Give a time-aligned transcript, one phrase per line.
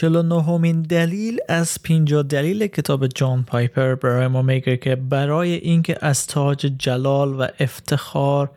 [0.00, 5.96] چلو نهمین دلیل از پینجا دلیل کتاب جان پایپر برای ما میگه که برای اینکه
[6.00, 8.50] از تاج جلال و افتخار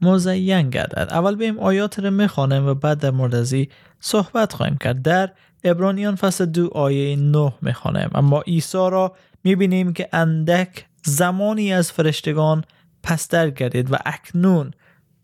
[0.00, 1.08] مزین گردد.
[1.10, 3.68] اول بیم آیات رو می‌خوانیم و بعد در مورد ازی
[4.00, 5.02] صحبت خواهیم کرد.
[5.02, 5.30] در
[5.64, 8.10] ابرانیان فصل دو آیه نه می‌خوانیم.
[8.14, 12.64] اما عیسی را می‌بینیم که اندک زمانی از فرشتگان
[13.02, 14.70] پستر گردید و اکنون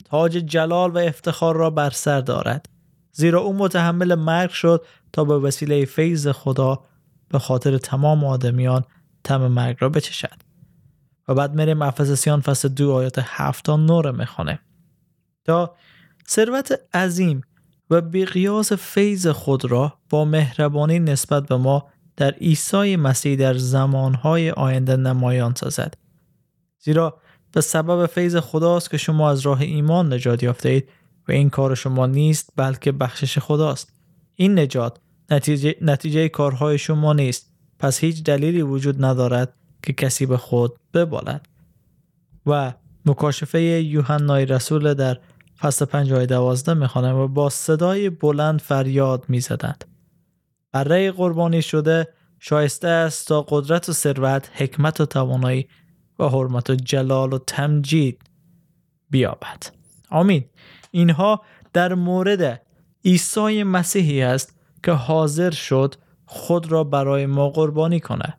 [0.05, 2.67] تاج جلال و افتخار را بر سر دارد.
[3.13, 6.85] زیرا او متحمل مرگ شد تا به وسیله فیض خدا
[7.29, 8.85] به خاطر تمام آدمیان
[9.25, 10.51] تم مرگ را بچشد.
[11.29, 14.61] و بعد میریم افسسیان فصل دو آیات هفت تا نور می‌خونه
[15.45, 15.77] تا
[16.29, 17.41] ثروت عظیم
[17.91, 24.51] و بیقیاس فیض خود را با مهربانی نسبت به ما در عیسی مسیح در زمانهای
[24.51, 25.95] آینده نمایان سازد.
[26.79, 27.21] زیرا
[27.53, 30.89] به سبب فیض خداست که شما از راه ایمان نجات یافته اید
[31.31, 33.93] و این کار شما نیست بلکه بخشش خداست.
[34.35, 34.99] این نجات
[35.31, 37.53] نتیجه, نتیجه کارهای شما نیست.
[37.79, 41.49] پس هیچ دلیلی وجود ندارد که کسی به خود ببالد.
[42.47, 42.75] و
[43.07, 45.19] مکاشفه یوحنای رسول در
[45.59, 49.85] فصل پنج آیه دوازده می‌خوانم و با صدای بلند فریاد می‌زدند.
[50.73, 52.09] بره قربانی شده
[52.41, 55.69] شایسته است تا قدرت و ثروت حکمت و توانایی
[56.19, 58.21] و حرمت و جلال و تمجید
[59.11, 59.63] بیابد.
[60.11, 60.45] آمین.
[60.91, 62.63] اینها در مورد
[63.05, 65.95] عیسی مسیحی است که حاضر شد
[66.27, 68.39] خود را برای ما قربانی کنه.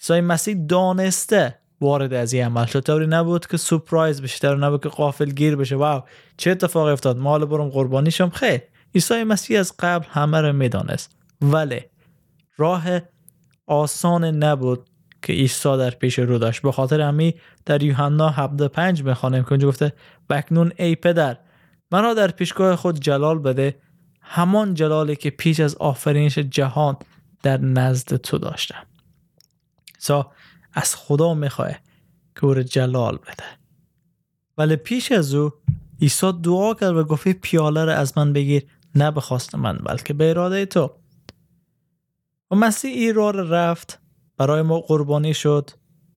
[0.00, 2.80] عیسی مسیح دانسته وارد از این عمل شد.
[2.80, 5.76] طوری نبود که سپرایز بشه طوری نبود که قافل گیر بشه.
[5.76, 6.02] واو
[6.36, 8.28] چه اتفاقی افتاد؟ مال برم قربانی شم.
[8.28, 8.60] خیر
[8.94, 11.16] عیسی مسیح از قبل همه رو می‌دانست.
[11.42, 11.80] ولی
[12.56, 12.84] راه
[13.66, 14.86] آسان نبود
[15.22, 16.62] که عیسی در پیش رو داشت.
[16.62, 17.34] به خاطر همی
[17.64, 19.92] در یوحنا 75 می‌خوانیم که اونجا گفته
[20.30, 21.36] بکنون ای پدر
[21.92, 23.76] مرا در پیشگاه خود جلال بده
[24.20, 26.96] همان جلالی که پیش از آفرینش جهان
[27.42, 28.86] در نزد تو داشتم.
[29.98, 30.32] سا
[30.72, 31.72] از خدا می‌خواه
[32.34, 33.44] که او جلال بده.
[34.58, 35.52] ولی پیش از او
[36.02, 39.22] عیسی دعا کرد و گفت پیاله را از من بگیر نه به
[39.54, 40.90] من بلکه به اراده تو.
[42.50, 44.00] و مسیح ای راه رفت
[44.36, 45.70] برای ما قربانی شد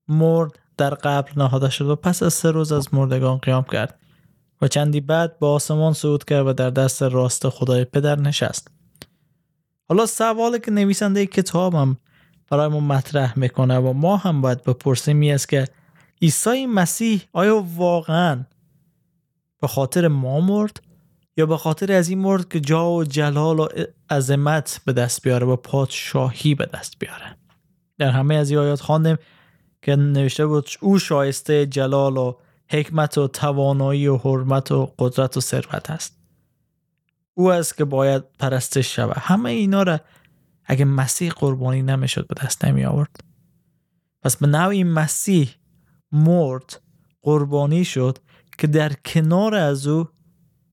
[0.07, 4.00] مرد در قبل نهاده شد و پس از سه روز از مردگان قیام کرد.
[4.62, 8.72] و چندی بعد به آسمان صعود کرد و در دست راست خدای پدر نشست.
[9.90, 11.97] حالا سوالی که نویسنده کتابم
[12.52, 15.68] برای ما مطرح می‌کنه و ما هم باید بپرسیم است که
[16.22, 18.46] عیسی مسیح آیا واقعا
[19.62, 20.81] به خاطر ما مرد
[21.38, 23.68] یا به خاطر از این مرد که جا و جلال و
[24.09, 27.36] عظمت به دست بیاره و پادشاهی به دست بیاره؟
[27.98, 29.18] در همه از آیات خواندیم
[29.81, 32.34] که نوشته بود او شایسته جلال و
[32.69, 36.19] حکمت و توانایی و حرمت و قدرت و ثروت است.
[37.34, 39.18] او است که باید پرستش شود.
[39.18, 40.00] همه اینا را
[40.66, 43.16] اگه مسیح قربانی نمی‌شد به دست نمی آورد
[44.22, 45.50] پس به نوعی مسیح
[46.12, 46.81] مرد
[47.22, 48.18] قربانی شد
[48.57, 50.07] که در کنار از او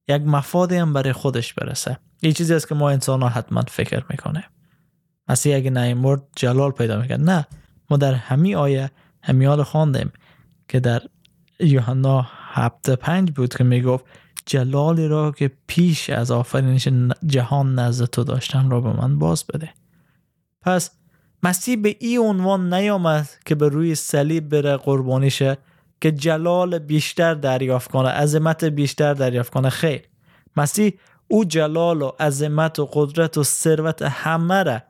[0.08, 1.98] یک مفادی هم برای خودش برسه.
[2.22, 4.44] یه چیزی است که ما انسان ها حتما فکر می‌کنه.
[5.28, 7.20] مسیح اگه مرد جلال پیدا می‌کرد.
[7.20, 7.46] نه
[7.90, 8.90] ما در همی آیه
[9.22, 10.12] همیال خواندیم
[10.68, 11.02] که در
[11.60, 14.04] یوحنا هفته پنج بود که می‌گفت
[14.46, 16.88] جلالی را که پیش از آفرینش
[17.26, 19.70] جهان نزد تو داشتم را به من باز بده.
[20.62, 20.90] پس
[21.42, 25.58] مسیح به این عنوان نیامد که به روی صلیب بره قربانی شه
[26.00, 29.70] که جلال بیشتر دریافت کنه عظمت بیشتر دریافت کنه.
[29.70, 30.02] خیر.
[30.56, 30.92] مسیح
[31.28, 34.82] او جلال و عظمت و قدرت و ثروت همه را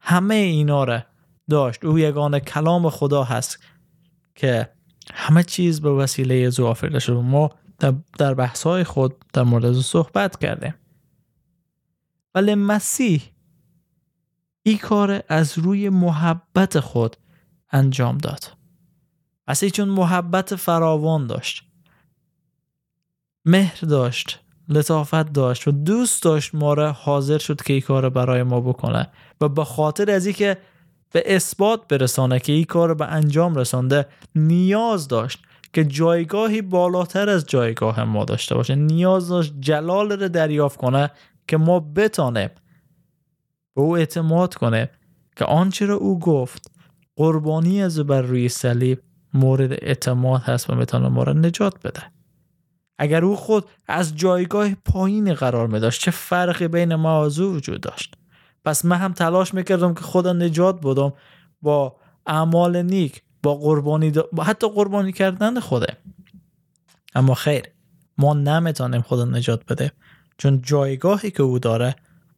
[0.00, 1.00] همه اینا را
[1.50, 1.84] داشت.
[1.84, 3.58] او یگانه کلام خدا هست
[4.34, 4.68] که
[5.12, 7.50] همه چیز به وسیله آفریده شد ما
[8.18, 10.74] در بحث های خود در مورد صحبت کردیم.
[12.34, 13.22] ولی مسیح
[14.62, 17.16] این کار از روی محبت خود
[17.70, 18.56] انجام داد.
[19.48, 21.64] مسیح چون محبت فراوان داشت
[23.44, 28.42] مهر داشت لطافت داشت و دوست داشت ما را حاضر شد که این کار برای
[28.42, 29.08] ما بکنه
[29.40, 30.58] و به خاطر از اینکه
[31.12, 35.38] به اثبات برسانه که این کار به انجام رسانده نیاز داشت
[35.72, 38.74] که جایگاهی بالاتر از جایگاه ما داشته باشه.
[38.74, 41.10] نیاز داشت جلال رو دریافت کنه
[41.48, 42.50] که ما بتانیم
[43.74, 44.90] به او اعتماد کنه
[45.36, 46.70] که آنچه را او گفت
[47.16, 49.00] قربانی از بر روی صلیب
[49.34, 52.02] مورد اعتماد هست و می‌تونه ما را نجات بده.
[52.98, 57.80] اگر او خود از جایگاه پایین قرار می داشت چه فرقی بین ما و وجود
[57.80, 58.14] داشت؟
[58.64, 61.12] پس من هم تلاش می‌کردم که خدا نجات بدم
[61.62, 65.96] با اعمال نیک با قربانی با حتی قربانی کردن خوده.
[67.14, 67.62] اما خیر
[68.18, 69.92] ما نمی‌تونیم خدا نجات بده
[70.38, 71.96] چون جایگاهی که او داره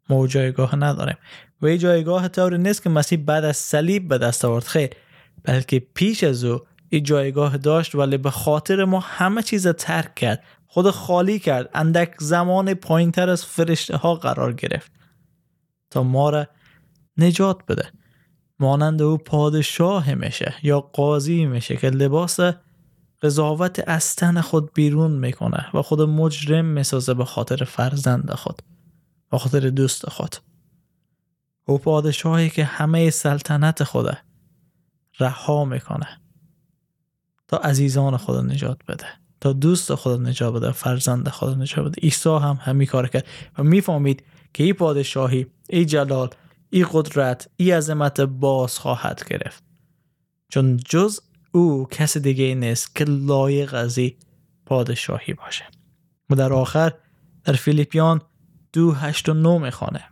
[0.08, 1.16] ما جایگاه نداریم.
[1.62, 4.64] و این جایگاه طوری نیست که مسیح بعد از صلیب به دست آورد.
[4.64, 4.90] خیر
[5.44, 10.42] بلکه پیش از او این جایگاه داشت ولی به خاطر ما همه چیز ترک کرد.
[10.66, 11.70] خود خالی کرد.
[11.74, 14.92] اندک زمان پایین تر از فرشته ها قرار گرفت.
[15.94, 16.46] تا ما را
[17.16, 17.88] نجات بده.
[18.58, 22.40] مانند او پادشاه میشه یا قاضی میشه که لباس
[23.22, 28.62] قضاوت از تن خود بیرون می‌کنه و خود مجرم می‌سازه به خاطر فرزند خود
[29.30, 30.36] به خاطر دوست خود.
[31.66, 34.18] او پادشاهی که همه سلطنت خوده
[35.20, 36.08] رها می‌کنه
[37.48, 39.06] تا عزیزان خود نجات بده
[39.40, 42.00] تا دوست خود نجات بده فرزند خود نجات بده.
[42.02, 43.26] عیسی هم همین کار کرد
[43.58, 44.22] و می‌فهمید
[44.54, 46.30] که این پادشاهی ای جلال
[46.70, 49.64] ای قدرت ای عظمت باز خواهد گرفت.
[50.48, 51.20] چون جز
[51.52, 53.98] او کس دیگه نیست که لایق از
[54.66, 55.64] پادشاهی باشه.
[56.30, 56.92] و در آخر
[57.44, 58.20] در فیلیپیان
[58.72, 60.04] دو هشت و نو می‌خوانه.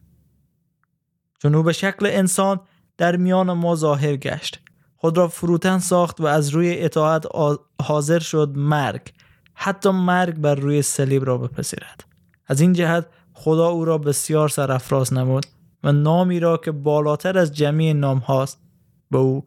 [1.38, 2.60] چون او به شکل انسان
[2.96, 4.60] در میان ما ظاهر گشت.
[4.96, 7.24] خود را فروتن ساخت و از روی اطاعت
[7.82, 9.12] حاضر شد مرگ.
[9.54, 12.04] حتی مرگ بر روی صلیب را بپذیرد.
[12.46, 13.06] از این جهت
[13.44, 15.46] خدا او را بسیار سرافراز نمود
[15.84, 18.60] و نامی را که بالاتر از جمعی نام هاست
[19.10, 19.44] به او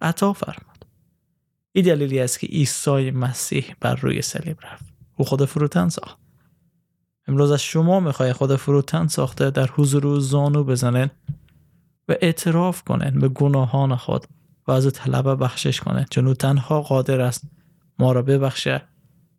[0.00, 0.84] عطا فرمود.
[1.72, 4.84] این دلیلی است که عیسی مسیح بر روی صلیب رفت.
[5.16, 6.18] او خود فروتن ساخت.
[7.28, 11.10] امروز از شما می‌خوای خود فروتن ساخته در حضور او زانو بزنن
[12.08, 14.26] و اعتراف کنن به گناهان خود
[14.66, 17.44] و از طلب بخشش کنه چون او تنها قادر است
[17.98, 18.82] ما را ببخشه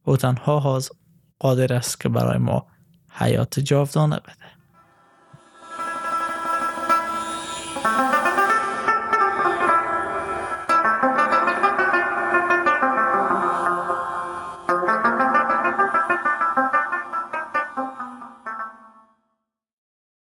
[0.07, 0.79] و تنها
[1.39, 2.65] قادر است که برای ما
[3.11, 4.49] حیات جاودانه بده.